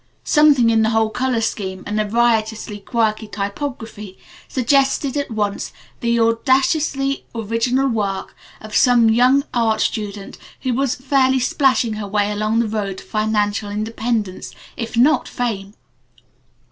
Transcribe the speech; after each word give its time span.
Something 0.23 0.71
in 0.71 0.81
the 0.81 0.89
whole 0.89 1.11
color 1.11 1.41
scheme 1.41 1.83
and 1.85 1.99
the 1.99 2.07
riotously 2.09 2.79
quirky 2.79 3.27
typography 3.27 4.17
suggested 4.47 5.15
at 5.15 5.29
once 5.29 5.71
the 5.99 6.19
audaciously 6.19 7.25
original 7.35 7.87
work 7.87 8.35
of 8.61 8.75
some 8.75 9.09
young 9.11 9.43
art 9.53 9.79
student 9.79 10.39
who 10.61 10.73
was 10.73 10.95
fairly 10.95 11.39
splashing 11.39 11.93
her 12.01 12.07
way 12.07 12.31
along 12.31 12.61
the 12.61 12.67
road 12.67 12.97
to 12.97 13.03
financial 13.03 13.69
independence, 13.69 14.55
if 14.75 14.97
not 14.97 15.27
to 15.27 15.33
fame. 15.33 15.73